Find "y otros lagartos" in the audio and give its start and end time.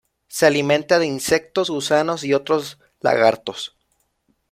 2.23-3.77